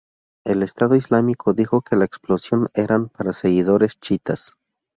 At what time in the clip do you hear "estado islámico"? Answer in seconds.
0.63-1.53